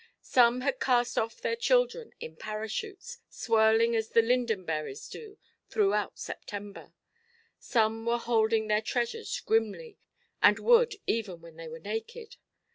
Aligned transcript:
Some 0.23 0.61
had 0.61 0.79
cast 0.79 1.15
off 1.15 1.39
their 1.41 1.55
children 1.55 2.11
in 2.19 2.35
parachutes, 2.35 3.19
swirling 3.29 3.95
as 3.95 4.09
the 4.09 4.23
linden 4.23 4.65
berries 4.65 5.07
do 5.07 5.37
throughout 5.69 6.17
September; 6.17 6.91
some 7.59 8.07
were 8.07 8.17
holding 8.17 8.67
their 8.67 8.81
treasures 8.81 9.39
grimly, 9.41 9.99
and 10.41 10.57
would, 10.57 10.95
even 11.05 11.39
when 11.39 11.55
they 11.55 11.67
were 11.67 11.77
naked. 11.77 12.37